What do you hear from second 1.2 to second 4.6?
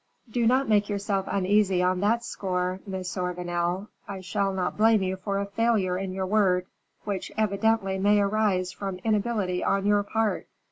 uneasy on that score, Monsieur Vanel; I shall